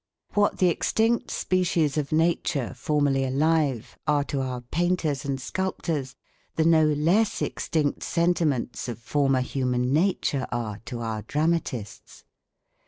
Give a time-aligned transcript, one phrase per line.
[0.33, 6.15] What the extinct species of nature formerly alive are to our painters and sculptors,
[6.55, 12.23] the no less extinct sentiments of former human nature are to our dramatists.